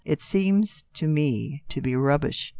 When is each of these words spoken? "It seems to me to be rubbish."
"It 0.13 0.19
seems 0.23 0.83
to 0.95 1.07
me 1.07 1.61
to 1.69 1.79
be 1.79 1.95
rubbish." 1.95 2.49